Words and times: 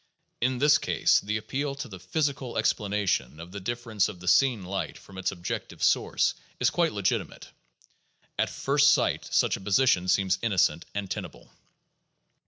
In 0.41 0.57
this 0.57 0.79
case 0.79 1.19
the 1.19 1.37
appeal 1.37 1.75
to 1.75 1.87
the 1.87 1.99
physical 1.99 2.57
explanations 2.57 3.39
of 3.39 3.51
the 3.51 3.59
difference 3.59 4.09
of 4.09 4.19
the 4.19 4.27
seen 4.27 4.65
light 4.65 4.97
from 4.97 5.15
its 5.19 5.31
objective 5.31 5.83
source 5.83 6.33
is 6.59 6.71
quite 6.71 6.91
legitimate. 6.91 7.49
At 8.39 8.49
first 8.49 8.91
sight, 8.93 9.27
such 9.31 9.57
a 9.57 9.61
position 9.61 10.07
seems 10.07 10.39
innocent 10.41 10.85
and 10.95 11.07
tenable. 11.07 11.51